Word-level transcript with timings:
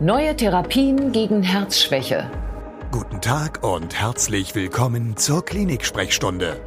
Neue 0.00 0.36
Therapien 0.36 1.10
gegen 1.10 1.42
Herzschwäche. 1.42 2.30
Guten 2.92 3.20
Tag 3.20 3.64
und 3.64 4.00
herzlich 4.00 4.54
willkommen 4.54 5.16
zur 5.16 5.44
Klinik-Sprechstunde, 5.44 6.60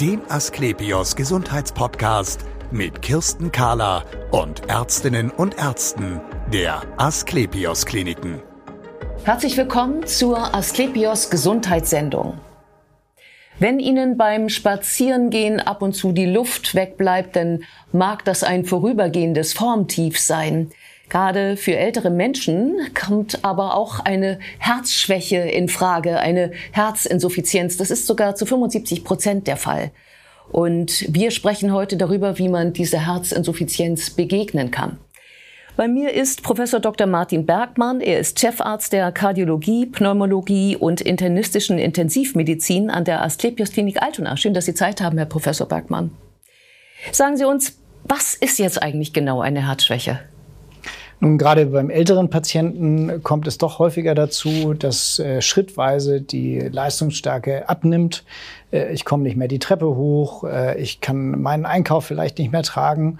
dem 0.00 0.20
Asklepios 0.28 1.16
Gesundheitspodcast 1.16 2.44
mit 2.70 3.02
Kirsten 3.02 3.50
Kahler 3.50 4.04
und 4.30 4.70
Ärztinnen 4.70 5.32
und 5.32 5.58
Ärzten 5.58 6.20
der 6.52 6.82
Asklepios 6.96 7.86
Kliniken. 7.86 8.40
Herzlich 9.24 9.56
willkommen 9.56 10.06
zur 10.06 10.54
Asklepios 10.54 11.28
Gesundheitssendung. 11.28 12.38
Wenn 13.58 13.80
Ihnen 13.80 14.16
beim 14.16 14.48
Spazierengehen 14.48 15.58
ab 15.58 15.82
und 15.82 15.94
zu 15.94 16.12
die 16.12 16.24
Luft 16.24 16.76
wegbleibt, 16.76 17.34
dann 17.34 17.64
mag 17.90 18.24
das 18.24 18.44
ein 18.44 18.64
vorübergehendes 18.64 19.54
Formtief 19.54 20.20
sein. 20.20 20.70
Gerade 21.10 21.56
für 21.56 21.76
ältere 21.76 22.08
Menschen 22.08 22.76
kommt 22.94 23.44
aber 23.44 23.76
auch 23.76 23.98
eine 23.98 24.38
Herzschwäche 24.58 25.38
in 25.38 25.68
Frage, 25.68 26.20
eine 26.20 26.52
Herzinsuffizienz. 26.70 27.76
Das 27.76 27.90
ist 27.90 28.06
sogar 28.06 28.36
zu 28.36 28.46
75 28.46 29.04
Prozent 29.04 29.48
der 29.48 29.56
Fall. 29.56 29.90
Und 30.52 31.06
wir 31.12 31.32
sprechen 31.32 31.72
heute 31.72 31.96
darüber, 31.96 32.38
wie 32.38 32.48
man 32.48 32.72
dieser 32.72 33.06
Herzinsuffizienz 33.06 34.10
begegnen 34.10 34.70
kann. 34.70 34.98
Bei 35.76 35.88
mir 35.88 36.12
ist 36.12 36.44
Professor 36.44 36.78
Dr. 36.78 37.08
Martin 37.08 37.44
Bergmann. 37.44 38.00
Er 38.00 38.20
ist 38.20 38.38
Chefarzt 38.38 38.92
der 38.92 39.10
Kardiologie, 39.10 39.86
Pneumologie 39.86 40.76
und 40.76 41.00
internistischen 41.00 41.78
Intensivmedizin 41.78 42.88
an 42.88 43.04
der 43.04 43.22
Asklepios 43.22 43.72
Klinik 43.72 44.00
Altona. 44.00 44.36
Schön, 44.36 44.54
dass 44.54 44.66
Sie 44.66 44.74
Zeit 44.74 45.00
haben, 45.00 45.18
Herr 45.18 45.26
Professor 45.26 45.66
Bergmann. 45.66 46.12
Sagen 47.10 47.36
Sie 47.36 47.44
uns, 47.44 47.78
was 48.04 48.34
ist 48.34 48.58
jetzt 48.58 48.80
eigentlich 48.80 49.12
genau 49.12 49.40
eine 49.40 49.66
Herzschwäche? 49.66 50.20
Nun, 51.22 51.36
gerade 51.36 51.66
beim 51.66 51.90
älteren 51.90 52.30
Patienten 52.30 53.22
kommt 53.22 53.46
es 53.46 53.58
doch 53.58 53.78
häufiger 53.78 54.14
dazu, 54.14 54.72
dass 54.72 55.18
äh, 55.18 55.42
schrittweise 55.42 56.22
die 56.22 56.58
Leistungsstärke 56.58 57.68
abnimmt. 57.68 58.24
Äh, 58.72 58.92
ich 58.92 59.04
komme 59.04 59.24
nicht 59.24 59.36
mehr 59.36 59.48
die 59.48 59.58
Treppe 59.58 59.86
hoch, 59.86 60.44
äh, 60.44 60.80
ich 60.80 61.02
kann 61.02 61.42
meinen 61.42 61.66
Einkauf 61.66 62.06
vielleicht 62.06 62.38
nicht 62.38 62.52
mehr 62.52 62.62
tragen 62.62 63.18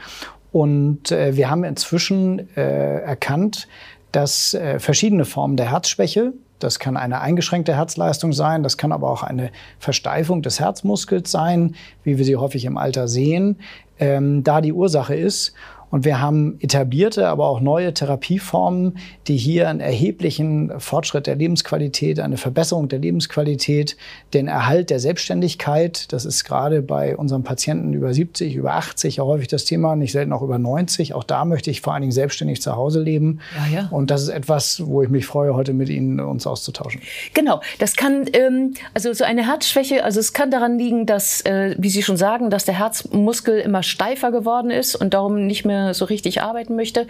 und 0.50 1.12
äh, 1.12 1.36
wir 1.36 1.50
haben 1.50 1.62
inzwischen 1.62 2.48
äh, 2.56 3.00
erkannt, 3.00 3.69
dass 4.12 4.55
äh, 4.55 4.80
verschiedene 4.80 5.25
Formen 5.25 5.56
der 5.56 5.70
Herzschwäche, 5.70 6.32
das 6.58 6.78
kann 6.78 6.97
eine 6.97 7.20
eingeschränkte 7.20 7.77
Herzleistung 7.77 8.32
sein, 8.32 8.62
das 8.62 8.77
kann 8.77 8.92
aber 8.92 9.10
auch 9.10 9.22
eine 9.22 9.50
Versteifung 9.78 10.42
des 10.42 10.58
Herzmuskels 10.58 11.30
sein, 11.30 11.75
wie 12.03 12.19
wir 12.19 12.25
sie 12.25 12.36
häufig 12.36 12.64
im 12.64 12.77
Alter 12.77 13.08
sehen, 13.08 13.58
ähm, 13.98 14.42
da 14.42 14.60
die 14.60 14.72
Ursache 14.72 15.14
ist. 15.14 15.55
Und 15.91 16.05
wir 16.05 16.20
haben 16.20 16.56
etablierte, 16.60 17.28
aber 17.28 17.48
auch 17.48 17.60
neue 17.60 17.92
Therapieformen, 17.92 18.98
die 19.27 19.36
hier 19.36 19.69
einen 19.69 19.80
erheblichen 19.80 20.78
Fortschritt 20.78 21.27
der 21.27 21.36
Lebensqualität, 21.36 22.20
eine 22.20 22.36
Verbesserung 22.36 22.88
der 22.88 23.00
Lebensqualität, 23.00 23.97
den 24.32 24.47
Erhalt 24.47 24.91
der 24.91 25.00
Selbstständigkeit, 25.00 26.12
das 26.12 26.24
ist 26.24 26.44
gerade 26.44 26.82
bei 26.82 27.16
unseren 27.16 27.42
Patienten 27.42 27.92
über 27.92 28.14
70, 28.14 28.55
über 28.55 28.74
80 28.74 29.16
ja 29.16 29.24
häufig 29.24 29.48
das 29.48 29.64
Thema, 29.64 29.97
nicht 29.97 30.12
selten 30.12 30.32
auch 30.32 30.42
über 30.42 30.58
90. 30.58 31.14
Auch 31.14 31.24
da 31.24 31.44
möchte 31.44 31.70
ich 31.70 31.80
vor 31.80 31.92
allen 31.92 32.02
Dingen 32.02 32.12
selbstständig 32.12 32.62
zu 32.62 32.77
Hause 32.77 33.00
leben. 33.00 33.41
Ja, 33.56 33.80
ja. 33.80 33.88
Und 33.91 34.10
das 34.10 34.22
ist 34.22 34.28
etwas, 34.28 34.82
wo 34.86 35.02
ich 35.02 35.08
mich 35.08 35.27
freue, 35.27 35.54
heute 35.54 35.72
mit 35.72 35.88
Ihnen 35.88 36.20
uns 36.20 36.47
auszutauschen. 36.47 37.00
Genau, 37.34 37.60
das 37.78 37.97
kann, 37.97 38.27
ähm, 38.32 38.75
also 38.94 39.12
so 39.12 39.25
eine 39.25 39.47
Herzschwäche, 39.47 40.04
also 40.04 40.20
es 40.20 40.32
kann 40.32 40.50
daran 40.50 40.78
liegen, 40.78 41.06
dass, 41.06 41.41
äh, 41.42 41.75
wie 41.78 41.91
Sie 41.91 42.02
schon 42.02 42.16
sagen, 42.16 42.50
dass 42.50 42.64
der 42.64 42.78
Herzmuskel 42.78 43.58
immer 43.58 43.82
steifer 43.82 44.30
geworden 44.30 44.70
ist 44.70 44.94
und 44.94 45.14
darum 45.14 45.47
nicht 45.47 45.64
mehr 45.64 45.80
so 45.92 46.05
richtig 46.05 46.42
arbeiten 46.42 46.77
möchte. 46.77 47.06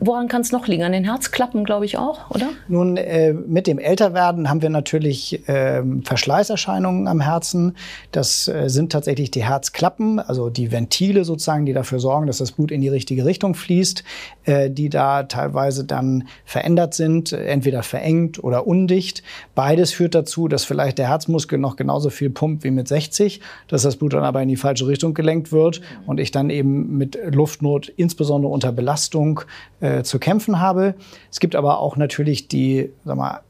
Woran 0.00 0.28
kann 0.28 0.42
es 0.42 0.52
noch 0.52 0.66
liegen? 0.66 0.82
An 0.82 0.92
den 0.92 1.04
Herzklappen, 1.04 1.64
glaube 1.64 1.84
ich 1.84 1.98
auch, 1.98 2.30
oder? 2.30 2.50
Nun, 2.68 2.96
äh, 2.96 3.32
mit 3.32 3.66
dem 3.66 3.78
Älterwerden 3.78 4.48
haben 4.48 4.62
wir 4.62 4.70
natürlich 4.70 5.48
äh, 5.48 5.82
Verschleißerscheinungen 6.04 7.08
am 7.08 7.20
Herzen. 7.20 7.76
Das 8.12 8.48
äh, 8.48 8.68
sind 8.68 8.92
tatsächlich 8.92 9.30
die 9.30 9.44
Herzklappen, 9.44 10.18
also 10.18 10.50
die 10.50 10.72
Ventile 10.72 11.24
sozusagen, 11.24 11.66
die 11.66 11.72
dafür 11.72 12.00
sorgen, 12.00 12.26
dass 12.26 12.38
das 12.38 12.52
Blut 12.52 12.70
in 12.70 12.80
die 12.80 12.88
richtige 12.88 13.24
Richtung 13.24 13.54
fließt, 13.54 14.04
äh, 14.44 14.70
die 14.70 14.88
da 14.88 15.24
teilweise 15.24 15.84
dann 15.84 16.28
verändert 16.44 16.94
sind, 16.94 17.32
entweder 17.32 17.82
verengt 17.82 18.42
oder 18.42 18.66
undicht. 18.66 19.22
Beides 19.54 19.92
führt 19.92 20.14
dazu, 20.14 20.48
dass 20.48 20.64
vielleicht 20.64 20.98
der 20.98 21.08
Herzmuskel 21.08 21.58
noch 21.58 21.76
genauso 21.76 22.10
viel 22.10 22.30
pumpt 22.30 22.64
wie 22.64 22.70
mit 22.70 22.88
60, 22.88 23.40
dass 23.68 23.82
das 23.82 23.96
Blut 23.96 24.12
dann 24.12 24.24
aber 24.24 24.42
in 24.42 24.48
die 24.48 24.56
falsche 24.56 24.86
Richtung 24.86 25.14
gelenkt 25.14 25.52
wird 25.52 25.80
und 26.06 26.20
ich 26.20 26.30
dann 26.30 26.50
eben 26.50 26.96
mit 26.96 27.18
Luftnot 27.32 27.88
insbesondere 27.98 28.52
unter 28.52 28.72
Belastung 28.72 29.40
äh, 29.80 30.02
zu 30.02 30.18
kämpfen 30.18 30.60
habe. 30.60 30.94
Es 31.30 31.40
gibt 31.40 31.56
aber 31.56 31.80
auch 31.80 31.96
natürlich 31.96 32.48
die 32.48 32.90
sag 33.04 33.16
mal, 33.16 33.40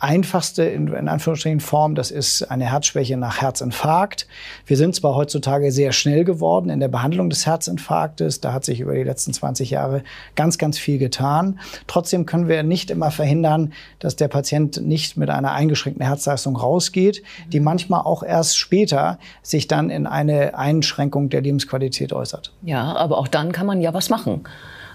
einfachste, 0.00 0.64
in, 0.64 0.88
in 0.88 1.08
Anführungsstrichen, 1.08 1.60
Form, 1.60 1.94
das 1.94 2.10
ist 2.10 2.42
eine 2.50 2.64
Herzschwäche 2.64 3.16
nach 3.16 3.40
Herzinfarkt. 3.40 4.26
Wir 4.66 4.76
sind 4.76 4.94
zwar 4.94 5.14
heutzutage 5.14 5.70
sehr 5.72 5.92
schnell 5.92 6.24
geworden 6.24 6.70
in 6.70 6.80
der 6.80 6.88
Behandlung 6.88 7.30
des 7.30 7.46
Herzinfarktes, 7.46 8.40
da 8.40 8.52
hat 8.52 8.64
sich 8.64 8.80
über 8.80 8.94
die 8.94 9.02
letzten 9.02 9.32
20 9.32 9.70
Jahre 9.70 10.02
ganz, 10.34 10.58
ganz 10.58 10.78
viel 10.78 10.98
getan. 10.98 11.60
Trotzdem 11.86 12.26
können 12.26 12.48
wir 12.48 12.62
nicht 12.62 12.90
immer 12.90 13.10
verhindern, 13.10 13.72
dass 13.98 14.16
der 14.16 14.28
Patient 14.28 14.84
nicht 14.84 15.16
mit 15.16 15.30
einer 15.30 15.52
eingeschränkten 15.52 16.04
Herzleistung 16.04 16.56
rausgeht, 16.56 17.22
die 17.52 17.60
manchmal 17.60 18.00
auch 18.02 18.22
erst 18.22 18.58
später 18.58 19.18
sich 19.42 19.68
dann 19.68 19.90
in 19.90 20.06
eine 20.06 20.56
Einschränkung 20.56 21.28
der 21.28 21.42
Lebensqualität 21.42 22.12
äußert. 22.12 22.52
Ja, 22.62 22.96
aber 22.96 23.18
auch 23.18 23.28
dann 23.28 23.52
kann 23.52 23.66
man 23.66 23.80
ja 23.80 23.92
was 23.94 24.08
machen. 24.08 24.44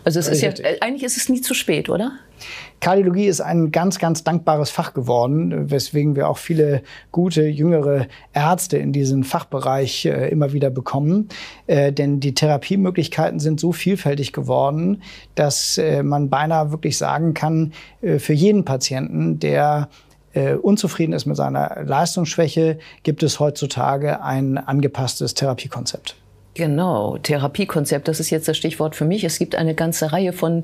Also 0.05 0.19
es 0.19 0.27
ist 0.27 0.41
ja, 0.43 0.51
eigentlich 0.81 1.03
ist 1.03 1.17
es 1.17 1.29
nie 1.29 1.41
zu 1.41 1.55
spät, 1.55 1.89
oder? 1.89 2.11
Kardiologie 2.79 3.25
ist 3.25 3.41
ein 3.41 3.71
ganz, 3.71 3.97
ganz 3.97 4.23
dankbares 4.23 4.69
Fach 4.69 4.93
geworden, 4.93 5.71
weswegen 5.71 6.15
wir 6.15 6.29
auch 6.29 6.37
viele 6.37 6.83
gute, 7.11 7.47
jüngere 7.47 8.05
Ärzte 8.31 8.77
in 8.77 8.93
diesen 8.93 9.23
Fachbereich 9.23 10.05
äh, 10.05 10.29
immer 10.29 10.53
wieder 10.53 10.69
bekommen. 10.69 11.29
Äh, 11.65 11.91
denn 11.91 12.19
die 12.19 12.35
Therapiemöglichkeiten 12.35 13.39
sind 13.39 13.59
so 13.59 13.71
vielfältig 13.71 14.31
geworden, 14.31 15.01
dass 15.33 15.79
äh, 15.79 16.03
man 16.03 16.29
beinahe 16.29 16.71
wirklich 16.71 16.99
sagen 16.99 17.33
kann, 17.33 17.73
äh, 18.03 18.19
für 18.19 18.33
jeden 18.33 18.63
Patienten, 18.63 19.39
der 19.39 19.89
äh, 20.33 20.53
unzufrieden 20.53 21.13
ist 21.13 21.25
mit 21.25 21.37
seiner 21.37 21.83
Leistungsschwäche, 21.83 22.77
gibt 23.01 23.23
es 23.23 23.39
heutzutage 23.39 24.21
ein 24.21 24.59
angepasstes 24.59 25.33
Therapiekonzept. 25.33 26.15
Genau, 26.55 27.17
Therapiekonzept, 27.17 28.07
das 28.07 28.19
ist 28.19 28.29
jetzt 28.29 28.47
das 28.47 28.57
Stichwort 28.57 28.95
für 28.95 29.05
mich. 29.05 29.25
Es 29.25 29.37
gibt 29.37 29.55
eine 29.55 29.75
ganze 29.75 30.13
Reihe 30.13 30.31
von 30.31 30.63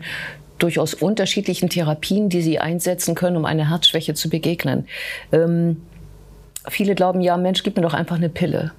durchaus 0.58 0.94
unterschiedlichen 0.94 1.70
Therapien, 1.70 2.30
die 2.30 2.42
Sie 2.42 2.60
einsetzen 2.60 3.14
können, 3.14 3.36
um 3.36 3.46
einer 3.46 3.70
Herzschwäche 3.70 4.14
zu 4.14 4.30
begegnen. 4.30 4.86
Ähm, 5.34 5.82
viele 6.70 6.96
glauben, 6.96 7.20
ja, 7.20 7.36
Mensch, 7.36 7.64
gib 7.64 7.76
mir 7.76 7.82
doch 7.82 7.94
einfach 7.94 8.16
eine 8.16 8.30
Pille. 8.30 8.72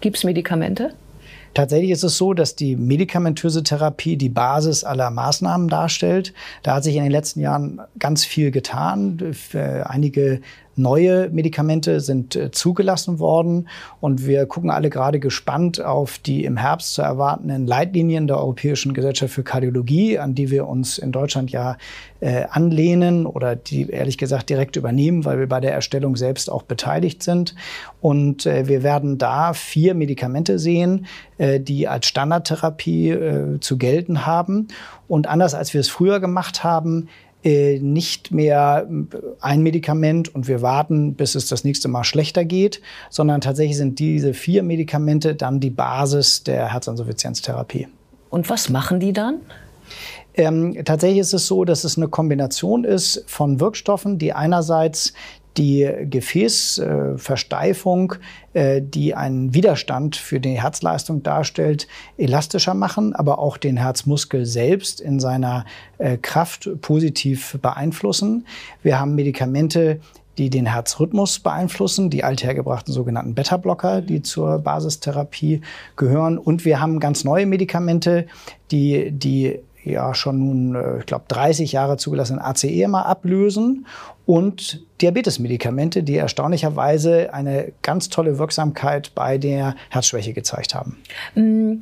Gibt 0.00 0.16
es 0.16 0.24
Medikamente? 0.24 0.94
Tatsächlich 1.54 1.90
ist 1.90 2.04
es 2.04 2.16
so, 2.16 2.34
dass 2.34 2.56
die 2.56 2.76
medikamentöse 2.76 3.62
Therapie 3.62 4.16
die 4.16 4.28
Basis 4.28 4.84
aller 4.84 5.10
Maßnahmen 5.10 5.68
darstellt. 5.68 6.34
Da 6.62 6.74
hat 6.74 6.84
sich 6.84 6.96
in 6.96 7.02
den 7.02 7.12
letzten 7.12 7.40
Jahren 7.40 7.80
ganz 7.98 8.24
viel 8.24 8.50
getan. 8.50 9.34
Einige 9.84 10.40
Neue 10.78 11.28
Medikamente 11.30 12.00
sind 12.00 12.36
äh, 12.36 12.50
zugelassen 12.50 13.18
worden 13.18 13.68
und 14.00 14.26
wir 14.26 14.46
gucken 14.46 14.70
alle 14.70 14.90
gerade 14.90 15.20
gespannt 15.20 15.80
auf 15.80 16.18
die 16.18 16.44
im 16.44 16.56
Herbst 16.56 16.94
zu 16.94 17.02
erwartenden 17.02 17.66
Leitlinien 17.66 18.26
der 18.26 18.38
Europäischen 18.38 18.94
Gesellschaft 18.94 19.34
für 19.34 19.42
Kardiologie, 19.42 20.18
an 20.18 20.34
die 20.34 20.50
wir 20.50 20.66
uns 20.66 20.98
in 20.98 21.12
Deutschland 21.12 21.50
ja 21.50 21.76
äh, 22.20 22.44
anlehnen 22.50 23.26
oder 23.26 23.56
die 23.56 23.90
ehrlich 23.90 24.18
gesagt 24.18 24.50
direkt 24.50 24.76
übernehmen, 24.76 25.24
weil 25.24 25.38
wir 25.38 25.48
bei 25.48 25.60
der 25.60 25.72
Erstellung 25.72 26.16
selbst 26.16 26.50
auch 26.50 26.62
beteiligt 26.62 27.22
sind. 27.22 27.54
Und 28.00 28.46
äh, 28.46 28.68
wir 28.68 28.82
werden 28.82 29.18
da 29.18 29.52
vier 29.52 29.94
Medikamente 29.94 30.58
sehen, 30.58 31.06
äh, 31.38 31.60
die 31.60 31.88
als 31.88 32.06
Standardtherapie 32.06 33.10
äh, 33.10 33.60
zu 33.60 33.78
gelten 33.78 34.26
haben. 34.26 34.68
Und 35.06 35.26
anders 35.26 35.54
als 35.54 35.74
wir 35.74 35.80
es 35.80 35.88
früher 35.88 36.20
gemacht 36.20 36.64
haben, 36.64 37.08
nicht 37.44 38.32
mehr 38.32 38.88
ein 39.40 39.62
Medikament 39.62 40.34
und 40.34 40.48
wir 40.48 40.60
warten, 40.60 41.14
bis 41.14 41.34
es 41.34 41.46
das 41.46 41.62
nächste 41.64 41.88
Mal 41.88 42.04
schlechter 42.04 42.44
geht, 42.44 42.80
sondern 43.10 43.40
tatsächlich 43.40 43.76
sind 43.76 44.00
diese 44.00 44.34
vier 44.34 44.62
Medikamente 44.62 45.34
dann 45.34 45.60
die 45.60 45.70
Basis 45.70 46.42
der 46.42 46.72
Herzinsuffizienztherapie. 46.72 47.86
Und 48.30 48.50
was 48.50 48.68
machen 48.68 49.00
die 49.00 49.12
dann? 49.12 49.40
Ähm, 50.34 50.76
tatsächlich 50.84 51.20
ist 51.20 51.32
es 51.32 51.46
so, 51.46 51.64
dass 51.64 51.84
es 51.84 51.96
eine 51.96 52.08
Kombination 52.08 52.84
ist 52.84 53.24
von 53.26 53.60
Wirkstoffen, 53.60 54.18
die 54.18 54.32
einerseits 54.32 55.14
die 55.58 55.86
Gefäßversteifung, 56.08 58.14
äh, 58.54 58.80
die 58.80 59.14
einen 59.14 59.52
Widerstand 59.52 60.16
für 60.16 60.40
die 60.40 60.62
Herzleistung 60.62 61.22
darstellt, 61.22 61.86
elastischer 62.16 62.74
machen, 62.74 63.14
aber 63.14 63.40
auch 63.40 63.56
den 63.56 63.76
Herzmuskel 63.76 64.46
selbst 64.46 65.00
in 65.00 65.20
seiner 65.20 65.64
äh, 65.98 66.16
Kraft 66.16 66.70
positiv 66.80 67.58
beeinflussen. 67.60 68.46
Wir 68.82 69.00
haben 69.00 69.16
Medikamente, 69.16 70.00
die 70.38 70.50
den 70.50 70.66
Herzrhythmus 70.66 71.40
beeinflussen, 71.40 72.10
die 72.10 72.22
althergebrachten 72.22 72.94
sogenannten 72.94 73.34
Beta-Blocker, 73.34 74.00
die 74.00 74.22
zur 74.22 74.60
Basistherapie 74.60 75.62
gehören. 75.96 76.38
Und 76.38 76.64
wir 76.64 76.80
haben 76.80 77.00
ganz 77.00 77.24
neue 77.24 77.46
Medikamente, 77.46 78.28
die 78.70 79.10
die 79.10 79.58
ja 79.84 80.14
schon 80.14 80.38
nun, 80.38 80.74
äh, 80.74 80.98
ich 80.98 81.06
glaube, 81.06 81.24
30 81.28 81.72
Jahre 81.72 81.96
zugelassenen 81.96 82.40
ACE 82.40 82.86
mal 82.88 83.02
ablösen 83.02 83.86
und 84.26 84.84
Diabetesmedikamente, 85.00 86.02
die 86.02 86.16
erstaunlicherweise 86.16 87.32
eine 87.32 87.72
ganz 87.82 88.08
tolle 88.08 88.38
Wirksamkeit 88.38 89.14
bei 89.14 89.38
der 89.38 89.74
Herzschwäche 89.90 90.32
gezeigt 90.32 90.74
haben. 90.74 90.98
Mm, 91.34 91.76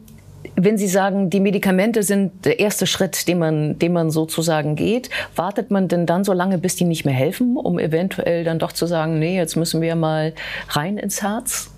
wenn 0.55 0.79
Sie 0.79 0.87
sagen, 0.87 1.29
die 1.31 1.41
Medikamente 1.41 2.03
sind 2.03 2.45
der 2.45 2.61
erste 2.61 2.87
Schritt, 2.87 3.27
den 3.27 3.39
man, 3.39 3.79
den 3.79 3.93
man 3.93 4.11
sozusagen 4.11 4.77
geht, 4.77 5.11
wartet 5.35 5.71
man 5.71 5.89
denn 5.89 6.07
dann 6.07 6.23
so 6.23 6.33
lange, 6.33 6.59
bis 6.59 6.77
die 6.77 6.85
nicht 6.85 7.05
mehr 7.05 7.15
helfen, 7.15 7.57
um 7.57 7.79
eventuell 7.79 8.45
dann 8.45 8.59
doch 8.59 8.73
zu 8.73 8.87
sagen, 8.87 9.19
nee, 9.19 9.37
jetzt 9.37 9.57
müssen 9.57 9.81
wir 9.81 9.97
mal 9.97 10.33
rein 10.69 10.99
ins 10.99 11.23
Herz? 11.23 11.71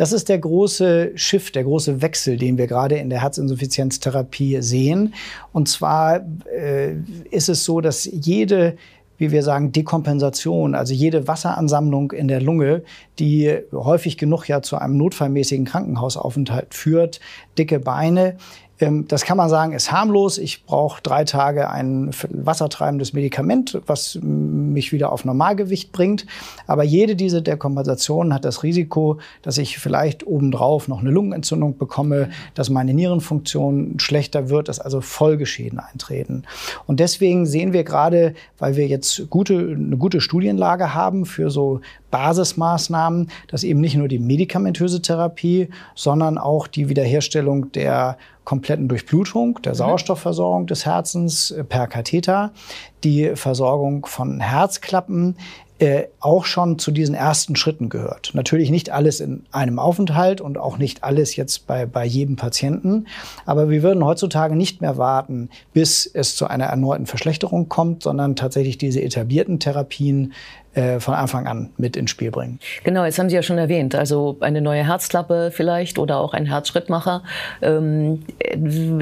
Das 0.00 0.14
ist 0.14 0.30
der 0.30 0.38
große 0.38 1.12
Shift, 1.14 1.54
der 1.56 1.64
große 1.64 2.00
Wechsel, 2.00 2.38
den 2.38 2.56
wir 2.56 2.66
gerade 2.66 2.96
in 2.96 3.10
der 3.10 3.20
Herzinsuffizienztherapie 3.20 4.62
sehen. 4.62 5.12
Und 5.52 5.68
zwar 5.68 6.24
äh, 6.50 6.94
ist 7.30 7.50
es 7.50 7.64
so, 7.64 7.82
dass 7.82 8.06
jede 8.10 8.78
wie 9.18 9.30
wir 9.30 9.42
sagen, 9.42 9.70
Dekompensation, 9.70 10.74
also 10.74 10.94
jede 10.94 11.28
Wasseransammlung 11.28 12.12
in 12.12 12.26
der 12.26 12.40
Lunge, 12.40 12.82
die 13.18 13.54
häufig 13.70 14.16
genug 14.16 14.46
ja 14.48 14.62
zu 14.62 14.78
einem 14.78 14.96
notfallmäßigen 14.96 15.66
Krankenhausaufenthalt 15.66 16.72
führt, 16.72 17.20
dicke 17.58 17.80
Beine, 17.80 18.38
das 18.80 19.24
kann 19.24 19.36
man 19.36 19.48
sagen, 19.50 19.72
ist 19.72 19.92
harmlos. 19.92 20.38
Ich 20.38 20.64
brauche 20.64 21.02
drei 21.02 21.24
Tage 21.24 21.70
ein 21.70 22.10
wassertreibendes 22.30 23.12
Medikament, 23.12 23.80
was 23.86 24.18
mich 24.22 24.92
wieder 24.92 25.12
auf 25.12 25.24
Normalgewicht 25.24 25.92
bringt. 25.92 26.26
Aber 26.66 26.82
jede 26.82 27.14
dieser 27.14 27.42
Dekompensationen 27.42 28.32
hat 28.32 28.44
das 28.44 28.62
Risiko, 28.62 29.18
dass 29.42 29.58
ich 29.58 29.78
vielleicht 29.78 30.26
obendrauf 30.26 30.88
noch 30.88 31.00
eine 31.00 31.10
Lungenentzündung 31.10 31.76
bekomme, 31.76 32.30
dass 32.54 32.70
meine 32.70 32.94
Nierenfunktion 32.94 33.98
schlechter 33.98 34.48
wird, 34.48 34.68
dass 34.68 34.80
also 34.80 35.00
Folgeschäden 35.00 35.78
eintreten. 35.78 36.44
Und 36.86 37.00
deswegen 37.00 37.44
sehen 37.46 37.72
wir 37.72 37.84
gerade, 37.84 38.34
weil 38.58 38.76
wir 38.76 38.86
jetzt 38.86 39.28
gute, 39.28 39.58
eine 39.58 39.96
gute 39.98 40.20
Studienlage 40.20 40.94
haben 40.94 41.26
für 41.26 41.50
so 41.50 41.80
Basismaßnahmen, 42.10 43.30
dass 43.48 43.62
eben 43.62 43.80
nicht 43.80 43.96
nur 43.96 44.08
die 44.08 44.18
medikamentöse 44.18 45.02
Therapie, 45.02 45.68
sondern 45.94 46.38
auch 46.38 46.66
die 46.66 46.88
Wiederherstellung 46.88 47.72
der 47.72 48.16
kompletten 48.44 48.88
Durchblutung, 48.88 49.60
der 49.62 49.72
mhm. 49.72 49.78
Sauerstoffversorgung 49.78 50.66
des 50.66 50.86
Herzens 50.86 51.50
äh, 51.50 51.64
per 51.64 51.86
Katheter, 51.86 52.52
die 53.04 53.32
Versorgung 53.36 54.06
von 54.06 54.40
Herzklappen 54.40 55.36
äh, 55.80 56.08
auch 56.20 56.44
schon 56.44 56.78
zu 56.78 56.90
diesen 56.90 57.14
ersten 57.14 57.56
Schritten 57.56 57.88
gehört. 57.88 58.32
Natürlich 58.34 58.70
nicht 58.70 58.90
alles 58.90 59.20
in 59.20 59.44
einem 59.50 59.78
Aufenthalt 59.78 60.42
und 60.42 60.58
auch 60.58 60.76
nicht 60.76 61.04
alles 61.04 61.36
jetzt 61.36 61.66
bei, 61.66 61.86
bei 61.86 62.04
jedem 62.04 62.36
Patienten. 62.36 63.06
Aber 63.46 63.70
wir 63.70 63.82
würden 63.82 64.04
heutzutage 64.04 64.56
nicht 64.56 64.82
mehr 64.82 64.98
warten, 64.98 65.48
bis 65.72 66.04
es 66.04 66.36
zu 66.36 66.46
einer 66.46 66.66
erneuten 66.66 67.06
Verschlechterung 67.06 67.70
kommt, 67.70 68.02
sondern 68.02 68.36
tatsächlich 68.36 68.76
diese 68.76 69.00
etablierten 69.00 69.58
Therapien 69.58 70.34
von 70.72 71.14
Anfang 71.14 71.48
an 71.48 71.70
mit 71.78 71.96
ins 71.96 72.10
Spiel 72.10 72.30
bringen. 72.30 72.60
Genau, 72.84 73.04
jetzt 73.04 73.18
haben 73.18 73.28
Sie 73.28 73.34
ja 73.34 73.42
schon 73.42 73.58
erwähnt, 73.58 73.94
also 73.96 74.36
eine 74.40 74.60
neue 74.60 74.86
Herzklappe 74.86 75.50
vielleicht 75.52 75.98
oder 75.98 76.18
auch 76.18 76.32
ein 76.32 76.46
Herzschrittmacher. 76.46 77.24
Ähm, 77.60 78.22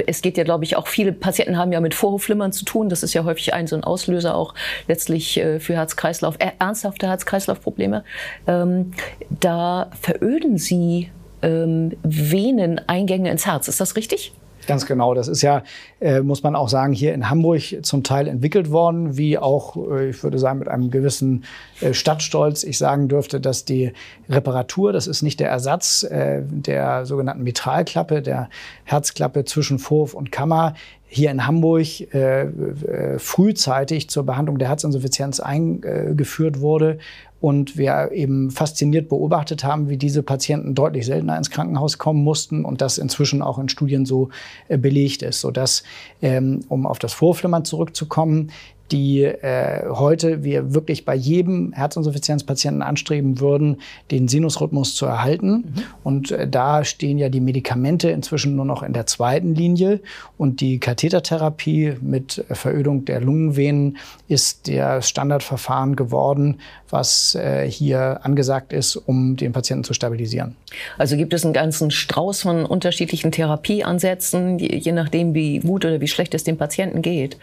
es 0.06 0.22
geht 0.22 0.38
ja, 0.38 0.44
glaube 0.44 0.64
ich, 0.64 0.76
auch 0.76 0.86
viele 0.86 1.12
Patienten 1.12 1.58
haben 1.58 1.72
ja 1.72 1.80
mit 1.80 1.94
Vorhofflimmern 1.94 2.52
zu 2.52 2.64
tun. 2.64 2.88
Das 2.88 3.02
ist 3.02 3.12
ja 3.14 3.24
häufig 3.24 3.52
ein 3.52 3.66
so 3.66 3.76
ein 3.76 3.84
Auslöser 3.84 4.34
auch 4.34 4.54
letztlich 4.86 5.38
äh, 5.38 5.60
für 5.60 5.74
Herz-Kreislauf, 5.74 6.36
äh, 6.38 6.52
ernsthafte 6.58 7.06
Herz-Kreislauf-Probleme. 7.06 8.04
Ähm, 8.46 8.92
da 9.28 9.90
veröden 10.00 10.58
Sie 10.58 11.10
ähm, 11.42 11.92
Veneneingänge 12.02 13.30
ins 13.30 13.46
Herz. 13.46 13.68
Ist 13.68 13.80
das 13.80 13.96
richtig? 13.96 14.32
Ganz 14.68 14.84
genau. 14.84 15.14
Das 15.14 15.28
ist 15.28 15.40
ja, 15.40 15.62
äh, 15.98 16.20
muss 16.20 16.42
man 16.42 16.54
auch 16.54 16.68
sagen, 16.68 16.92
hier 16.92 17.14
in 17.14 17.30
Hamburg 17.30 17.62
zum 17.80 18.02
Teil 18.02 18.28
entwickelt 18.28 18.70
worden, 18.70 19.16
wie 19.16 19.38
auch, 19.38 19.76
äh, 19.90 20.10
ich 20.10 20.22
würde 20.22 20.38
sagen, 20.38 20.58
mit 20.58 20.68
einem 20.68 20.90
gewissen 20.90 21.44
äh, 21.80 21.94
Stadtstolz 21.94 22.64
ich 22.64 22.76
sagen 22.76 23.08
dürfte, 23.08 23.40
dass 23.40 23.64
die 23.64 23.94
Reparatur, 24.28 24.92
das 24.92 25.06
ist 25.06 25.22
nicht 25.22 25.40
der 25.40 25.48
Ersatz 25.48 26.06
der 26.10 27.06
sogenannten 27.06 27.42
Mitralklappe, 27.44 28.20
der 28.20 28.50
Herzklappe 28.84 29.46
zwischen 29.46 29.78
Vorhof 29.78 30.12
und 30.12 30.30
Kammer, 30.30 30.74
hier 31.08 31.30
in 31.30 31.46
Hamburg 31.46 31.86
äh, 32.12 32.42
äh, 32.42 33.18
frühzeitig 33.18 34.10
zur 34.10 34.24
Behandlung 34.24 34.58
der 34.58 34.68
Herzinsuffizienz 34.68 35.40
eingeführt 35.40 36.60
wurde 36.60 36.98
und 37.40 37.76
wir 37.78 38.10
eben 38.12 38.50
fasziniert 38.50 39.08
beobachtet 39.08 39.64
haben, 39.64 39.88
wie 39.88 39.96
diese 39.96 40.22
Patienten 40.22 40.74
deutlich 40.74 41.06
seltener 41.06 41.36
ins 41.36 41.50
Krankenhaus 41.50 41.96
kommen 41.96 42.22
mussten 42.22 42.64
und 42.64 42.80
das 42.80 42.98
inzwischen 42.98 43.42
auch 43.42 43.58
in 43.58 43.68
Studien 43.68 44.06
so 44.06 44.28
äh, 44.68 44.76
belegt 44.76 45.22
ist, 45.22 45.40
sodass, 45.40 45.82
ähm, 46.20 46.60
um 46.68 46.86
auf 46.86 46.98
das 46.98 47.12
Vorflimmern 47.12 47.64
zurückzukommen, 47.64 48.50
die 48.90 49.22
äh, 49.24 49.88
heute 49.88 50.44
wir 50.44 50.74
wirklich 50.74 51.04
bei 51.04 51.14
jedem 51.14 51.72
Herzinsuffizienzpatienten 51.72 52.82
anstreben 52.82 53.40
würden, 53.40 53.80
den 54.10 54.28
Sinusrhythmus 54.28 54.94
zu 54.94 55.06
erhalten. 55.06 55.50
Mhm. 55.50 55.82
Und 56.02 56.30
äh, 56.30 56.48
da 56.48 56.84
stehen 56.84 57.18
ja 57.18 57.28
die 57.28 57.40
Medikamente 57.40 58.10
inzwischen 58.10 58.56
nur 58.56 58.64
noch 58.64 58.82
in 58.82 58.92
der 58.92 59.06
zweiten 59.06 59.54
Linie. 59.54 60.00
Und 60.36 60.60
die 60.60 60.78
Kathetertherapie 60.78 61.96
mit 62.00 62.44
Verödung 62.50 63.04
der 63.04 63.20
Lungenvenen 63.20 63.98
ist 64.28 64.66
der 64.66 65.02
Standardverfahren 65.02 65.96
geworden, 65.96 66.58
was 66.90 67.34
äh, 67.34 67.70
hier 67.70 68.20
angesagt 68.22 68.72
ist, 68.72 68.96
um 68.96 69.36
den 69.36 69.52
Patienten 69.52 69.84
zu 69.84 69.92
stabilisieren. 69.92 70.56
Also 70.96 71.16
gibt 71.16 71.34
es 71.34 71.44
einen 71.44 71.52
ganzen 71.52 71.90
Strauß 71.90 72.42
von 72.42 72.64
unterschiedlichen 72.64 73.32
Therapieansätzen, 73.32 74.58
je 74.58 74.92
nachdem, 74.92 75.34
wie 75.34 75.58
gut 75.60 75.84
oder 75.84 76.00
wie 76.00 76.08
schlecht 76.08 76.34
es 76.34 76.44
dem 76.44 76.56
Patienten 76.56 77.02
geht. 77.02 77.36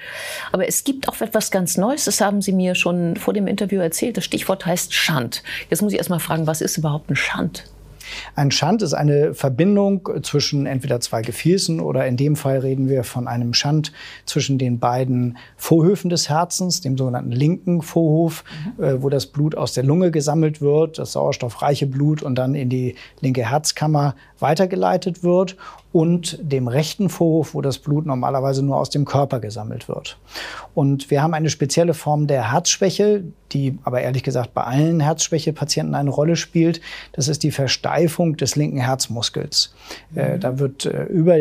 Aber 0.52 0.68
es 0.68 0.84
gibt 0.84 1.08
auch 1.08 1.20
etwas 1.22 1.35
ganz 1.52 1.78
Neues, 1.78 2.06
das 2.06 2.22
haben 2.22 2.42
Sie 2.42 2.52
mir 2.52 2.76
schon 2.76 3.16
vor 3.18 3.34
dem 3.34 3.48
Interview 3.48 3.80
erzählt. 3.80 4.18
Das 4.18 4.26
Stichwort 4.26 4.66
heißt 4.66 4.94
Schand. 4.94 5.44
Jetzt 5.70 5.82
muss 5.82 5.92
ich 5.92 5.98
erst 5.98 6.10
mal 6.10 6.20
fragen, 6.20 6.48
was 6.48 6.62
ist 6.62 6.78
überhaupt 6.78 7.10
ein 7.10 7.16
Schand? 7.16 7.66
Ein 8.36 8.52
Schand 8.52 8.82
ist 8.82 8.94
eine 8.94 9.34
Verbindung 9.34 10.10
zwischen 10.22 10.66
entweder 10.66 11.00
zwei 11.00 11.22
Gefäßen 11.22 11.80
oder 11.80 12.06
in 12.06 12.18
dem 12.18 12.36
Fall 12.36 12.60
reden 12.60 12.90
wir 12.90 13.04
von 13.04 13.28
einem 13.28 13.54
Schand 13.54 13.92
zwischen 14.26 14.58
den 14.58 14.80
beiden 14.80 15.38
Vorhöfen 15.58 16.10
des 16.10 16.30
Herzens, 16.30 16.82
dem 16.82 16.98
sogenannten 16.98 17.32
linken 17.32 17.82
Vorhof, 17.82 18.44
mhm. 18.78 18.84
äh, 18.84 19.04
wo 19.04 19.10
das 19.10 19.28
Blut 19.28 19.56
aus 19.56 19.74
der 19.74 19.84
Lunge 19.84 20.12
gesammelt 20.12 20.62
wird, 20.62 21.00
das 21.00 21.14
sauerstoffreiche 21.14 21.88
Blut 21.88 22.24
und 22.24 22.36
dann 22.36 22.56
in 22.56 22.70
die 22.70 22.96
linke 23.22 23.50
Herzkammer 23.50 24.16
weitergeleitet 24.40 25.24
wird 25.24 25.58
und 25.96 26.38
dem 26.42 26.68
rechten 26.68 27.08
Vorhof, 27.08 27.54
wo 27.54 27.62
das 27.62 27.80
Blut 27.80 28.06
normalerweise 28.06 28.62
nur 28.62 28.76
aus 28.76 28.90
dem 28.90 29.06
Körper 29.06 29.40
gesammelt 29.40 29.88
wird. 29.88 30.18
Und 30.74 31.10
wir 31.10 31.24
haben 31.24 31.34
eine 31.34 31.50
spezielle 31.50 31.94
Form 31.94 32.28
der 32.28 32.52
Herzschwäche, 32.52 33.24
die 33.52 33.78
aber 33.84 34.02
ehrlich 34.02 34.24
gesagt 34.24 34.54
bei 34.54 34.64
allen 34.64 35.00
Herzschwächepatienten 35.00 35.96
eine 35.96 36.10
Rolle 36.10 36.36
spielt. 36.36 36.82
Das 37.14 37.28
ist 37.28 37.44
die 37.44 37.52
Versteifung 37.52 38.38
des 38.38 38.56
linken 38.56 38.80
Herzmuskels. 38.80 39.74
Äh, 40.16 40.36
mhm. 40.36 40.40
da 40.40 40.60
wird 40.60 40.86
äh, 40.86 41.04
über 41.04 41.36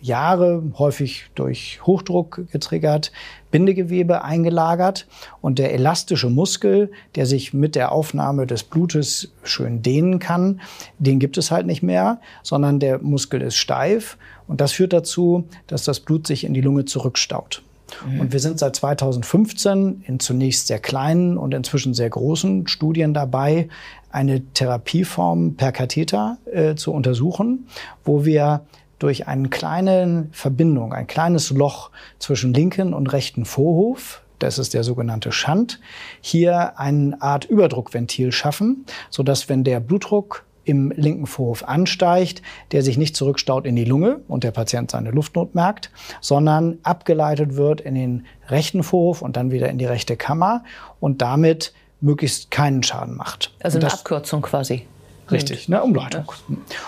Jahre 0.00 0.62
häufig 0.78 1.26
durch 1.34 1.80
Hochdruck 1.84 2.42
getriggert, 2.52 3.12
Bindegewebe 3.50 4.22
eingelagert 4.22 5.06
und 5.40 5.58
der 5.58 5.72
elastische 5.72 6.28
Muskel, 6.28 6.90
der 7.14 7.26
sich 7.26 7.54
mit 7.54 7.74
der 7.74 7.92
Aufnahme 7.92 8.46
des 8.46 8.64
Blutes 8.64 9.32
schön 9.44 9.82
dehnen 9.82 10.18
kann, 10.18 10.60
den 10.98 11.18
gibt 11.18 11.38
es 11.38 11.50
halt 11.50 11.66
nicht 11.66 11.82
mehr, 11.82 12.20
sondern 12.42 12.80
der 12.80 12.98
Muskel 12.98 13.40
ist 13.40 13.56
steif 13.56 14.18
und 14.46 14.60
das 14.60 14.72
führt 14.72 14.92
dazu, 14.92 15.48
dass 15.68 15.84
das 15.84 16.00
Blut 16.00 16.26
sich 16.26 16.44
in 16.44 16.54
die 16.54 16.60
Lunge 16.60 16.84
zurückstaut. 16.84 17.62
Mhm. 18.06 18.20
Und 18.20 18.32
wir 18.32 18.40
sind 18.40 18.58
seit 18.58 18.76
2015 18.76 20.04
in 20.06 20.20
zunächst 20.20 20.66
sehr 20.66 20.78
kleinen 20.78 21.38
und 21.38 21.54
inzwischen 21.54 21.94
sehr 21.94 22.10
großen 22.10 22.66
Studien 22.68 23.14
dabei, 23.14 23.68
eine 24.10 24.40
Therapieform 24.54 25.56
per 25.56 25.72
Katheter 25.72 26.38
äh, 26.50 26.74
zu 26.74 26.92
untersuchen, 26.92 27.66
wo 28.04 28.24
wir 28.24 28.62
durch 28.98 29.26
eine 29.26 29.48
kleine 29.48 30.28
Verbindung, 30.32 30.94
ein 30.94 31.06
kleines 31.06 31.50
Loch 31.50 31.90
zwischen 32.18 32.54
linken 32.54 32.94
und 32.94 33.12
rechten 33.12 33.44
Vorhof, 33.44 34.22
das 34.38 34.58
ist 34.58 34.74
der 34.74 34.84
sogenannte 34.84 35.32
Schand, 35.32 35.80
hier 36.20 36.78
eine 36.78 37.20
Art 37.20 37.44
Überdruckventil 37.44 38.32
schaffen, 38.32 38.86
sodass 39.10 39.48
wenn 39.48 39.64
der 39.64 39.80
Blutdruck 39.80 40.45
im 40.66 40.92
linken 40.94 41.26
Vorhof 41.26 41.64
ansteigt, 41.64 42.42
der 42.72 42.82
sich 42.82 42.98
nicht 42.98 43.16
zurückstaut 43.16 43.66
in 43.66 43.76
die 43.76 43.84
Lunge 43.84 44.20
und 44.28 44.44
der 44.44 44.50
Patient 44.50 44.90
seine 44.90 45.10
Luftnot 45.10 45.54
merkt, 45.54 45.90
sondern 46.20 46.78
abgeleitet 46.82 47.56
wird 47.56 47.80
in 47.80 47.94
den 47.94 48.26
rechten 48.48 48.82
Vorhof 48.82 49.22
und 49.22 49.36
dann 49.36 49.50
wieder 49.50 49.68
in 49.70 49.78
die 49.78 49.86
rechte 49.86 50.16
Kammer 50.16 50.64
und 51.00 51.22
damit 51.22 51.72
möglichst 52.00 52.50
keinen 52.50 52.82
Schaden 52.82 53.16
macht. 53.16 53.54
Also 53.62 53.78
eine 53.78 53.92
Abkürzung 53.92 54.42
quasi. 54.42 54.82
Richtig, 55.30 55.66
eine 55.68 55.82
Umleitung. 55.82 56.24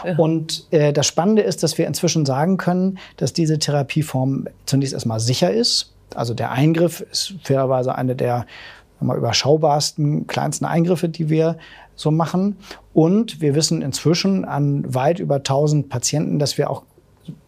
Ja. 0.04 0.16
Und 0.16 0.66
äh, 0.70 0.92
das 0.92 1.06
Spannende 1.06 1.42
ist, 1.42 1.62
dass 1.62 1.76
wir 1.76 1.86
inzwischen 1.88 2.24
sagen 2.24 2.56
können, 2.56 2.98
dass 3.16 3.32
diese 3.32 3.58
Therapieform 3.58 4.46
zunächst 4.64 4.94
erstmal 4.94 5.18
sicher 5.18 5.50
ist. 5.50 5.92
Also 6.14 6.34
der 6.34 6.52
Eingriff 6.52 7.00
ist 7.00 7.34
fairerweise 7.42 7.96
eine 7.96 8.14
der 8.14 8.46
mal, 9.00 9.16
überschaubarsten, 9.16 10.26
kleinsten 10.26 10.64
Eingriffe, 10.64 11.08
die 11.08 11.28
wir 11.28 11.58
so 11.98 12.10
machen. 12.10 12.56
Und 12.94 13.40
wir 13.40 13.54
wissen 13.54 13.82
inzwischen 13.82 14.44
an 14.44 14.94
weit 14.94 15.18
über 15.18 15.36
1000 15.36 15.88
Patienten, 15.88 16.38
dass 16.38 16.56
wir 16.56 16.70
auch 16.70 16.82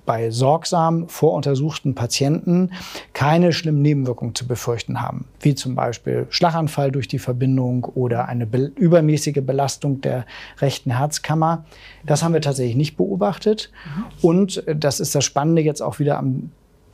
bei 0.04 0.30
sorgsam 0.30 1.08
voruntersuchten 1.08 1.94
Patienten 1.94 2.72
keine 3.12 3.52
schlimmen 3.52 3.80
Nebenwirkungen 3.80 4.34
zu 4.34 4.46
befürchten 4.46 5.00
haben, 5.00 5.26
wie 5.40 5.54
zum 5.54 5.74
Beispiel 5.74 6.26
Schlaganfall 6.30 6.90
durch 6.90 7.06
die 7.06 7.20
Verbindung 7.20 7.84
oder 7.84 8.26
eine 8.26 8.46
be 8.46 8.72
übermäßige 8.76 9.40
Belastung 9.40 10.00
der 10.00 10.26
rechten 10.58 10.90
Herzkammer. 10.90 11.64
Das 12.04 12.22
haben 12.22 12.34
wir 12.34 12.40
tatsächlich 12.40 12.76
nicht 12.76 12.96
beobachtet. 12.96 13.70
Und 14.20 14.66
äh, 14.66 14.74
das 14.74 15.00
ist 15.00 15.14
das 15.14 15.24
Spannende 15.24 15.62
jetzt 15.62 15.80
auch 15.80 15.98
wieder 15.98 16.18
am 16.18 16.50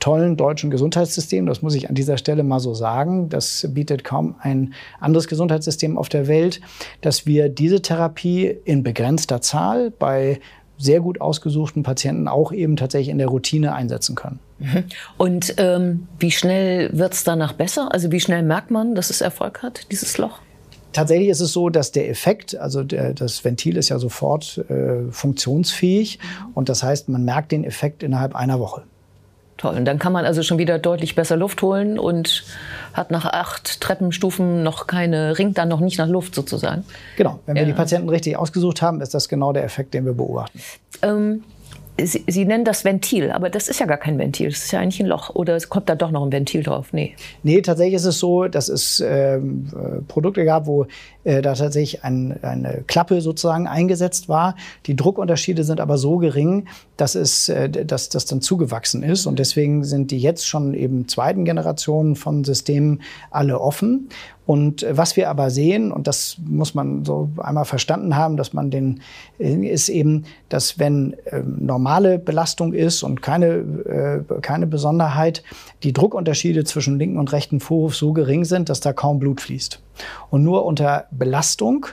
tollen 0.07 0.37
deutschen 0.37 0.71
Gesundheitssystem. 0.71 1.45
Das 1.47 1.61
muss 1.61 1.75
ich 1.75 1.89
an 1.89 1.95
dieser 1.95 2.17
Stelle 2.17 2.43
mal 2.43 2.61
so 2.61 2.73
sagen. 2.73 3.27
Das 3.27 3.67
bietet 3.71 4.05
kaum 4.05 4.35
ein 4.39 4.73
anderes 5.01 5.27
Gesundheitssystem 5.27 5.97
auf 5.97 6.07
der 6.07 6.29
Welt, 6.29 6.61
dass 7.01 7.25
wir 7.25 7.49
diese 7.49 7.81
Therapie 7.81 8.57
in 8.63 8.83
begrenzter 8.83 9.41
Zahl 9.41 9.91
bei 9.91 10.39
sehr 10.77 11.01
gut 11.01 11.19
ausgesuchten 11.19 11.83
Patienten 11.83 12.29
auch 12.29 12.53
eben 12.53 12.77
tatsächlich 12.77 13.09
in 13.09 13.17
der 13.17 13.27
Routine 13.27 13.75
einsetzen 13.75 14.15
können. 14.15 14.39
Mhm. 14.59 14.85
Und 15.17 15.55
ähm, 15.57 16.07
wie 16.19 16.31
schnell 16.31 16.89
wird 16.97 17.11
es 17.13 17.25
danach 17.25 17.51
besser? 17.51 17.93
Also 17.93 18.09
wie 18.09 18.21
schnell 18.21 18.43
merkt 18.43 18.71
man, 18.71 18.95
dass 18.95 19.09
es 19.09 19.19
Erfolg 19.19 19.61
hat, 19.61 19.91
dieses 19.91 20.17
Loch? 20.17 20.39
Tatsächlich 20.93 21.27
ist 21.27 21.41
es 21.41 21.51
so, 21.51 21.67
dass 21.67 21.91
der 21.91 22.09
Effekt, 22.09 22.55
also 22.55 22.81
der, 22.81 23.13
das 23.13 23.43
Ventil 23.43 23.75
ist 23.75 23.89
ja 23.89 23.99
sofort 23.99 24.63
äh, 24.69 25.11
funktionsfähig 25.11 26.19
und 26.53 26.69
das 26.69 26.81
heißt, 26.81 27.09
man 27.09 27.25
merkt 27.25 27.51
den 27.51 27.65
Effekt 27.65 28.03
innerhalb 28.03 28.35
einer 28.35 28.61
Woche. 28.61 28.83
Toll. 29.57 29.75
Und 29.75 29.85
dann 29.85 29.97
kann 29.97 30.13
man 30.13 30.25
also 30.25 30.43
schon 30.43 30.59
wieder 30.59 30.77
deutlich 30.77 31.15
besser 31.15 31.35
Luft 31.35 31.61
holen 31.63 31.97
und 31.97 32.43
hat 32.93 33.09
nach 33.09 33.25
acht 33.25 33.81
Treppenstufen 33.81 34.63
noch 34.63 34.87
keine, 34.87 35.37
ringt 35.39 35.57
dann 35.57 35.67
noch 35.67 35.79
nicht 35.79 35.97
nach 35.97 36.07
Luft 36.07 36.35
sozusagen. 36.35 36.83
Genau. 37.15 37.39
Wenn 37.45 37.55
wir 37.55 37.65
die 37.65 37.73
Patienten 37.73 38.09
richtig 38.09 38.37
ausgesucht 38.37 38.81
haben, 38.81 39.01
ist 39.01 39.13
das 39.13 39.27
genau 39.27 39.53
der 39.53 39.63
Effekt, 39.63 39.93
den 39.93 40.05
wir 40.05 40.13
beobachten. 40.13 40.59
Ähm, 41.01 41.43
Sie, 41.99 42.23
Sie, 42.27 42.45
nennen 42.45 42.63
das 42.63 42.85
Ventil, 42.85 43.31
aber 43.31 43.49
das 43.49 43.67
ist 43.67 43.79
ja 43.79 43.87
gar 43.87 43.97
kein 43.97 44.19
Ventil, 44.19 44.49
das 44.49 44.65
ist 44.65 44.71
ja 44.71 44.79
eigentlich 44.79 44.99
ein 44.99 45.07
Loch. 45.07 45.33
Oder 45.33 45.55
es 45.55 45.67
kommt 45.67 45.89
da 45.89 45.95
doch 45.95 46.11
noch 46.11 46.23
ein 46.23 46.31
Ventil 46.31 46.61
drauf? 46.61 46.89
Nee. 46.91 47.15
Nee, 47.41 47.61
tatsächlich 47.61 47.95
ist 47.95 48.05
es 48.05 48.19
so, 48.19 48.47
dass 48.47 48.69
es 48.69 48.99
ähm, 48.99 49.67
äh, 49.73 50.01
Produkte 50.07 50.45
gab, 50.45 50.67
wo 50.67 50.85
äh, 51.27 51.41
da 51.41 51.53
tatsächlich 51.53 52.03
ein, 52.05 52.41
eine 52.41 52.83
Klappe 52.87 53.19
sozusagen 53.19 53.67
eingesetzt 53.67 54.29
war. 54.29 54.55
Die 54.85 54.95
Druckunterschiede 54.95 55.65
sind 55.65 55.81
aber 55.81 55.97
so 55.97 56.17
gering, 56.17 56.67
dass 56.95 57.15
es 57.15 57.49
äh, 57.49 57.69
dass 57.69 58.07
das 58.07 58.25
dann 58.25 58.39
zugewachsen 58.41 59.03
ist. 59.03 59.25
Und 59.25 59.37
deswegen 59.37 59.83
sind 59.83 60.11
die 60.11 60.19
jetzt 60.19 60.47
schon 60.47 60.73
eben 60.73 61.09
zweiten 61.09 61.43
Generationen 61.43 62.15
von 62.15 62.45
Systemen 62.45 63.01
alle 63.29 63.59
offen. 63.59 64.07
Und 64.45 64.83
äh, 64.83 64.95
was 64.95 65.17
wir 65.17 65.29
aber 65.29 65.49
sehen, 65.49 65.91
und 65.91 66.07
das 66.07 66.37
muss 66.45 66.73
man 66.73 67.03
so 67.03 67.29
einmal 67.37 67.65
verstanden 67.65 68.15
haben, 68.15 68.37
dass 68.37 68.53
man 68.53 68.71
den, 68.71 69.01
äh, 69.37 69.53
ist 69.67 69.89
eben, 69.89 70.23
dass 70.47 70.79
wenn 70.79 71.13
äh, 71.25 71.43
normale 71.43 72.19
Belastung 72.19 72.73
ist 72.73 73.03
und 73.03 73.21
keine, 73.21 73.47
äh, 73.47 74.39
keine 74.41 74.65
Besonderheit, 74.65 75.43
die 75.83 75.91
Druckunterschiede 75.91 76.63
zwischen 76.63 76.97
linken 76.97 77.19
und 77.19 77.33
rechten 77.33 77.59
Vorhof 77.59 77.95
so 77.95 78.13
gering 78.13 78.45
sind, 78.45 78.69
dass 78.69 78.79
da 78.79 78.93
kaum 78.93 79.19
Blut 79.19 79.41
fließt. 79.41 79.81
Und 80.29 80.43
nur 80.43 80.65
unter 80.65 81.07
Belastung 81.11 81.87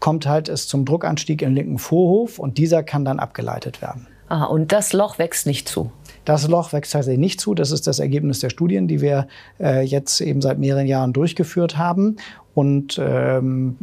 kommt 0.00 0.26
halt 0.26 0.48
es 0.48 0.66
zum 0.66 0.84
Druckanstieg 0.84 1.42
im 1.42 1.54
linken 1.54 1.78
Vorhof 1.78 2.38
und 2.38 2.58
dieser 2.58 2.82
kann 2.82 3.04
dann 3.04 3.20
abgeleitet 3.20 3.82
werden. 3.82 4.06
Ah, 4.28 4.44
und 4.44 4.70
das 4.70 4.92
Loch 4.92 5.18
wächst 5.18 5.46
nicht 5.46 5.68
zu. 5.68 5.90
Das 6.24 6.46
Loch 6.46 6.72
wächst 6.72 6.92
tatsächlich 6.92 7.18
nicht 7.18 7.40
zu. 7.40 7.54
Das 7.54 7.72
ist 7.72 7.88
das 7.88 7.98
Ergebnis 7.98 8.38
der 8.38 8.50
Studien, 8.50 8.86
die 8.86 9.00
wir 9.00 9.26
äh, 9.58 9.82
jetzt 9.82 10.20
eben 10.20 10.40
seit 10.40 10.58
mehreren 10.58 10.86
Jahren 10.86 11.12
durchgeführt 11.12 11.76
haben. 11.76 12.16
Und 12.54 13.00
ähm, 13.02 13.76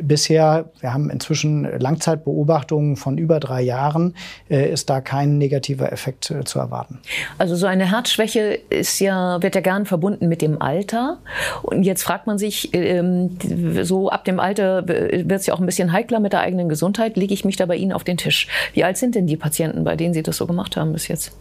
bisher, 0.00 0.70
wir 0.80 0.92
haben 0.92 1.10
inzwischen 1.10 1.64
Langzeitbeobachtungen 1.78 2.96
von 2.96 3.18
über 3.18 3.40
drei 3.40 3.62
Jahren, 3.62 4.14
äh, 4.48 4.70
ist 4.70 4.90
da 4.90 5.00
kein 5.00 5.38
negativer 5.38 5.92
Effekt 5.92 6.30
äh, 6.30 6.44
zu 6.44 6.58
erwarten. 6.58 6.98
Also 7.38 7.54
so 7.56 7.66
eine 7.66 7.90
Herzschwäche 7.90 8.58
ist 8.68 8.98
ja, 9.00 9.42
wird 9.42 9.54
ja 9.54 9.60
gern 9.60 9.86
verbunden 9.86 10.28
mit 10.28 10.42
dem 10.42 10.60
Alter. 10.60 11.18
Und 11.62 11.84
jetzt 11.84 12.02
fragt 12.02 12.26
man 12.26 12.38
sich, 12.38 12.70
ähm, 12.72 13.36
so 13.82 14.10
ab 14.10 14.24
dem 14.24 14.40
Alter 14.40 14.88
wird 14.88 15.30
es 15.30 15.46
ja 15.46 15.54
auch 15.54 15.60
ein 15.60 15.66
bisschen 15.66 15.92
heikler 15.92 16.20
mit 16.20 16.32
der 16.32 16.40
eigenen 16.40 16.68
Gesundheit. 16.68 17.16
Lege 17.16 17.34
ich 17.34 17.44
mich 17.44 17.56
da 17.56 17.66
bei 17.66 17.76
Ihnen 17.76 17.92
auf 17.92 18.04
den 18.04 18.16
Tisch? 18.16 18.48
Wie 18.72 18.84
alt 18.84 18.96
sind 18.96 19.14
denn 19.14 19.26
die 19.26 19.36
Patienten, 19.36 19.84
bei 19.84 19.96
denen 19.96 20.14
Sie 20.14 20.22
das 20.22 20.36
so 20.36 20.46
gemacht 20.46 20.76
haben 20.76 20.92
bis 20.92 21.08
jetzt? 21.08 21.32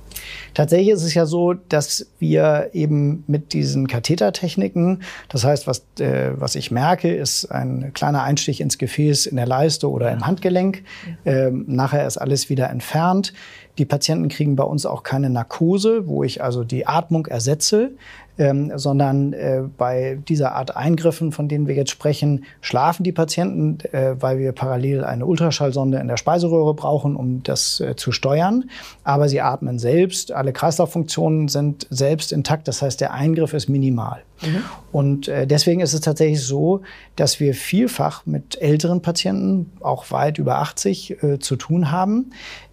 Tatsächlich 0.53 0.89
ist 0.89 1.03
es 1.03 1.13
ja 1.13 1.25
so, 1.25 1.53
dass 1.53 2.07
wir 2.19 2.69
eben 2.73 3.23
mit 3.27 3.53
diesen 3.53 3.87
Kathetertechniken, 3.87 5.03
das 5.29 5.43
heißt, 5.43 5.67
was, 5.67 5.85
äh, 5.99 6.31
was 6.35 6.55
ich 6.55 6.58
merke, 6.71 7.13
ist 7.13 7.45
ein 7.45 7.91
kleiner 7.93 8.23
Einstich 8.23 8.61
ins 8.61 8.77
Gefäß 8.77 9.25
in 9.25 9.37
der 9.37 9.47
Leiste 9.47 9.89
oder 9.89 10.11
im 10.11 10.25
Handgelenk. 10.25 10.83
Ähm, 11.25 11.65
nachher 11.67 12.05
ist 12.05 12.17
alles 12.17 12.49
wieder 12.49 12.69
entfernt. 12.69 13.33
Die 13.77 13.85
Patienten 13.85 14.27
kriegen 14.27 14.55
bei 14.55 14.65
uns 14.65 14.85
auch 14.85 15.03
keine 15.03 15.29
Narkose, 15.29 16.07
wo 16.07 16.23
ich 16.23 16.43
also 16.43 16.63
die 16.63 16.85
Atmung 16.85 17.27
ersetze 17.27 17.91
ähm, 18.39 18.71
sondern 18.75 19.33
äh, 19.33 19.63
bei 19.77 20.17
dieser 20.27 20.55
Art 20.55 20.75
Eingriffen, 20.75 21.31
von 21.31 21.49
denen 21.49 21.67
wir 21.67 21.75
jetzt 21.75 21.91
sprechen, 21.91 22.45
schlafen 22.61 23.03
die 23.03 23.11
Patienten, 23.11 23.79
äh, 23.91 24.15
weil 24.19 24.39
wir 24.39 24.53
parallel 24.53 25.03
eine 25.03 25.25
Ultraschallsonde 25.25 25.99
in 25.99 26.07
der 26.07 26.17
Speiseröhre 26.17 26.73
brauchen, 26.73 27.17
um 27.17 27.43
das 27.43 27.81
äh, 27.81 27.97
zu 27.97 28.13
steuern. 28.13 28.69
Aber 29.03 29.27
sie 29.27 29.41
atmen 29.41 29.77
selbst, 29.77 30.31
alle 30.31 30.53
Kreislauffunktionen 30.53 31.49
sind 31.49 31.85
selbst 31.89 32.31
intakt, 32.31 32.69
das 32.69 32.81
heißt, 32.81 33.01
der 33.01 33.13
Eingriff 33.13 33.53
ist 33.53 33.67
minimal. 33.67 34.23
Mhm. 34.41 34.63
Und 34.93 35.27
äh, 35.27 35.45
deswegen 35.45 35.81
ist 35.81 35.93
es 35.93 35.99
tatsächlich 35.99 36.41
so, 36.41 36.81
dass 37.17 37.41
wir 37.41 37.53
vielfach 37.53 38.25
mit 38.25 38.61
älteren 38.61 39.01
Patienten, 39.01 39.73
auch 39.81 40.11
weit 40.11 40.37
über 40.37 40.59
80, 40.59 41.21
äh, 41.23 41.39
zu 41.39 41.57
tun 41.57 41.91
haben, 41.91 42.31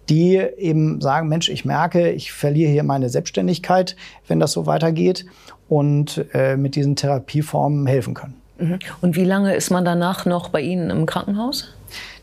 die 0.09 0.37
eben 0.37 1.01
sagen, 1.01 1.27
Mensch, 1.27 1.49
ich 1.49 1.65
merke, 1.65 2.11
ich 2.11 2.31
verliere 2.31 2.71
hier 2.71 2.83
meine 2.83 3.09
Selbstständigkeit, 3.09 3.95
wenn 4.27 4.39
das 4.39 4.51
so 4.51 4.65
weitergeht 4.65 5.25
und 5.69 6.25
äh, 6.33 6.55
mit 6.55 6.75
diesen 6.75 6.95
Therapieformen 6.95 7.87
helfen 7.87 8.13
können. 8.13 8.35
Mhm. 8.59 8.79
Und 9.01 9.15
wie 9.15 9.25
lange 9.25 9.55
ist 9.55 9.69
man 9.69 9.85
danach 9.85 10.25
noch 10.25 10.49
bei 10.49 10.61
Ihnen 10.61 10.89
im 10.89 11.05
Krankenhaus? 11.05 11.73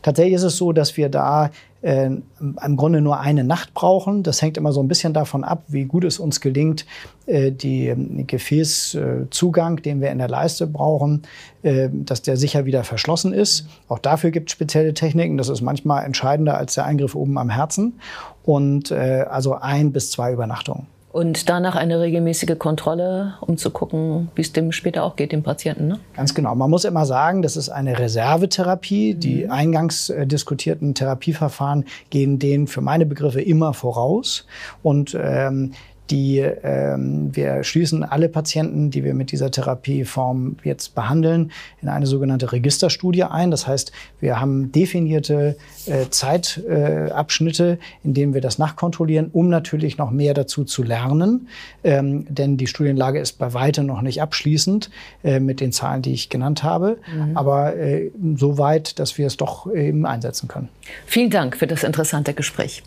Tatsächlich 0.01 0.35
ist 0.35 0.43
es 0.43 0.57
so, 0.57 0.71
dass 0.71 0.97
wir 0.97 1.09
da 1.09 1.51
äh, 1.81 2.05
im 2.39 2.77
Grunde 2.77 2.99
nur 2.99 3.19
eine 3.19 3.43
Nacht 3.43 3.73
brauchen. 3.73 4.23
Das 4.23 4.41
hängt 4.41 4.57
immer 4.57 4.71
so 4.71 4.81
ein 4.81 4.87
bisschen 4.87 5.13
davon 5.13 5.43
ab, 5.43 5.63
wie 5.67 5.85
gut 5.85 6.03
es 6.03 6.17
uns 6.17 6.41
gelingt, 6.41 6.85
äh, 7.27 7.51
die 7.51 7.87
ähm, 7.87 8.25
Gefäßzugang, 8.25 9.81
den 9.83 10.01
wir 10.01 10.09
in 10.11 10.17
der 10.17 10.27
Leiste 10.27 10.65
brauchen, 10.65 11.23
äh, 11.61 11.89
dass 11.91 12.23
der 12.23 12.37
sicher 12.37 12.65
wieder 12.65 12.83
verschlossen 12.83 13.33
ist. 13.33 13.67
Auch 13.87 13.99
dafür 13.99 14.31
gibt 14.31 14.49
es 14.49 14.53
spezielle 14.53 14.95
Techniken. 14.95 15.37
Das 15.37 15.47
ist 15.47 15.61
manchmal 15.61 16.05
entscheidender 16.05 16.57
als 16.57 16.73
der 16.73 16.85
Eingriff 16.85 17.13
oben 17.13 17.37
am 17.37 17.51
Herzen. 17.51 17.99
Und 18.43 18.89
äh, 18.89 19.25
also 19.29 19.53
ein 19.53 19.91
bis 19.91 20.09
zwei 20.09 20.33
Übernachtungen. 20.33 20.87
Und 21.15 21.47
danach 21.47 21.77
eine 21.77 22.01
regelmäßige 22.01 22.59
Kontrolle, 22.59 23.35
um 23.39 23.55
zu 23.55 23.69
gucken, 23.69 24.27
wie 24.35 24.41
es 24.41 24.51
dem 24.51 24.73
später 24.73 25.05
auch 25.05 25.15
geht, 25.15 25.31
dem 25.31 25.43
Patienten. 25.43 25.87
Ne? 25.87 25.99
Ganz 26.13 26.35
genau. 26.35 26.53
Man 26.55 26.69
muss 26.69 26.83
immer 26.83 27.05
sagen, 27.05 27.41
das 27.41 27.55
ist 27.55 27.69
eine 27.69 27.97
Reservetherapie. 27.97 29.13
Mhm. 29.13 29.19
Die 29.21 29.47
eingangs 29.47 30.09
äh, 30.09 30.27
diskutierten 30.27 30.93
Therapieverfahren 30.93 31.85
gehen 32.09 32.37
denen 32.37 32.67
für 32.67 32.81
meine 32.81 33.05
Begriffe 33.05 33.39
immer 33.39 33.73
voraus. 33.73 34.45
Und 34.83 35.17
ähm, 35.17 35.71
die 36.09 36.39
ähm, 36.39 37.35
wir 37.35 37.63
schließen 37.63 38.03
alle 38.03 38.29
Patienten, 38.29 38.91
die 38.91 39.03
wir 39.03 39.13
mit 39.13 39.31
dieser 39.31 39.51
Therapieform 39.51 40.57
jetzt 40.63 40.95
behandeln, 40.95 41.51
in 41.81 41.89
eine 41.89 42.05
sogenannte 42.05 42.51
Registerstudie 42.51 43.23
ein. 43.23 43.51
Das 43.51 43.67
heißt, 43.67 43.91
wir 44.19 44.39
haben 44.39 44.71
definierte 44.71 45.57
äh, 45.87 46.09
Zeitabschnitte, 46.09 47.73
äh, 47.73 47.77
in 48.03 48.13
denen 48.13 48.33
wir 48.33 48.41
das 48.41 48.57
nachkontrollieren, 48.57 49.29
um 49.31 49.49
natürlich 49.49 49.97
noch 49.97 50.11
mehr 50.11 50.33
dazu 50.33 50.63
zu 50.63 50.83
lernen. 50.83 51.47
Ähm, 51.83 52.25
denn 52.29 52.57
die 52.57 52.67
Studienlage 52.67 53.19
ist 53.19 53.33
bei 53.33 53.53
weitem 53.53 53.85
noch 53.85 54.01
nicht 54.01 54.21
abschließend 54.21 54.89
äh, 55.23 55.39
mit 55.39 55.59
den 55.59 55.71
Zahlen, 55.71 56.01
die 56.01 56.13
ich 56.13 56.29
genannt 56.29 56.63
habe, 56.63 56.97
mhm. 57.11 57.35
aber 57.35 57.75
äh, 57.75 58.11
so 58.35 58.57
weit, 58.57 58.99
dass 58.99 59.17
wir 59.17 59.27
es 59.27 59.37
doch 59.37 59.71
eben 59.73 60.05
einsetzen 60.05 60.47
können. 60.47 60.69
Vielen 61.05 61.29
Dank 61.29 61.57
für 61.57 61.67
das 61.67 61.83
interessante 61.83 62.33
Gespräch. 62.33 62.83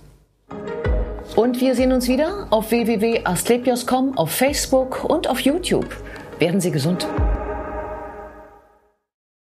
Und 1.39 1.61
wir 1.61 1.77
sehen 1.77 1.93
uns 1.93 2.09
wieder 2.09 2.49
auf 2.51 2.73
www.asklepios.com, 2.73 4.19
auf 4.19 4.33
Facebook 4.33 5.05
und 5.05 5.31
auf 5.31 5.39
YouTube. 5.39 5.87
Werden 6.41 6.61
Sie 6.61 6.73
gesund. 6.73 7.07